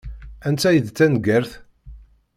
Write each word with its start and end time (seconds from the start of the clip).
Anta 0.47 0.69
i 0.77 0.79
d 0.85 0.87
taneggart? 0.97 1.51